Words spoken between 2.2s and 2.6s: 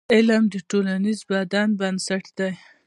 دی.